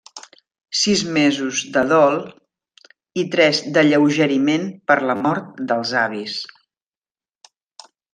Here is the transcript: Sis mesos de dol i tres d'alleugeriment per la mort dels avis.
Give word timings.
Sis 0.83 1.01
mesos 1.17 1.57
de 1.75 1.81
dol 1.91 2.15
i 3.23 3.25
tres 3.35 3.59
d'alleugeriment 3.75 4.65
per 4.93 4.97
la 5.11 5.17
mort 5.27 5.53
dels 5.73 5.93
avis. 6.05 6.39